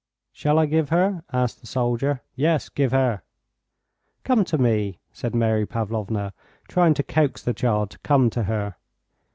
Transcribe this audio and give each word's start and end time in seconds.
"Shall 0.33 0.57
I 0.57 0.65
give 0.65 0.89
her?" 0.89 1.23
asked 1.31 1.61
the 1.61 1.67
soldier. 1.67 2.21
"Yes, 2.35 2.69
give 2.69 2.91
her." 2.91 3.21
"Come 4.23 4.43
to 4.45 4.57
me," 4.57 4.97
said 5.13 5.35
Mary 5.35 5.67
Pavlovna, 5.67 6.33
trying 6.67 6.95
to 6.95 7.03
coax 7.03 7.43
the 7.43 7.53
child 7.53 7.91
to 7.91 7.99
come 7.99 8.31
to 8.31 8.45
her. 8.45 8.77